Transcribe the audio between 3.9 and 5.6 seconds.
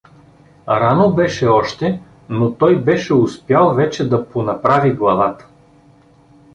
да понаправи главата.